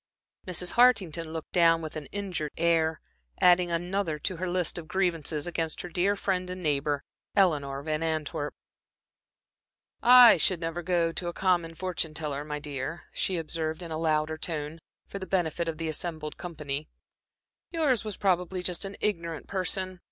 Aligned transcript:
Mrs. 0.47 0.71
Hartington 0.71 1.31
looked 1.31 1.51
down 1.51 1.79
with 1.79 1.95
an 1.95 2.07
injured 2.07 2.53
air, 2.57 2.99
adding 3.39 3.69
another 3.69 4.17
to 4.17 4.37
her 4.37 4.49
list 4.49 4.79
of 4.79 4.87
grievances 4.87 5.45
against 5.45 5.81
her 5.81 5.89
dear 5.89 6.15
friend 6.15 6.49
and 6.49 6.59
neighbor, 6.59 7.03
Eleanor 7.35 7.83
Van 7.83 8.01
Antwerp. 8.01 8.55
"I 10.01 10.37
should 10.37 10.59
never 10.59 10.81
go 10.81 11.11
to 11.11 11.27
a 11.27 11.33
common 11.33 11.75
fortune 11.75 12.15
teller, 12.15 12.43
my 12.43 12.57
dear," 12.57 13.03
she 13.13 13.37
observed 13.37 13.83
in 13.83 13.91
a 13.91 13.97
louder 13.99 14.39
tone, 14.39 14.79
for 15.05 15.19
the 15.19 15.27
benefit 15.27 15.67
of 15.67 15.77
the 15.77 15.87
assembled 15.89 16.35
company. 16.35 16.89
"Yours 17.71 18.03
was 18.03 18.17
probably 18.17 18.63
just 18.63 18.83
an 18.85 18.95
ignorant 19.01 19.45
person. 19.45 19.99